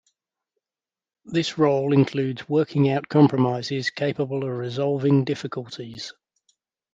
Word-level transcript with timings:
This 1.25 1.59
role 1.59 1.93
includes 1.93 2.49
working 2.49 2.89
out 2.89 3.07
compromises 3.07 3.91
capable 3.91 4.41
of 4.43 4.49
resolving 4.49 5.25
difficulties. 5.25 6.11